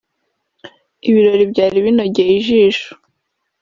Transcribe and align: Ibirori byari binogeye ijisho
Ibirori 1.07 1.43
byari 1.51 1.77
binogeye 1.85 2.31
ijisho 2.39 2.91